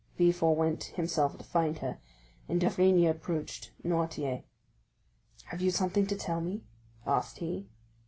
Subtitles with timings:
[0.17, 1.99] Villefort went himself to find her;
[2.49, 4.41] and d'Avrigny approached Noirtier.
[5.49, 6.63] "Have you something to tell me?"
[7.05, 7.67] asked he.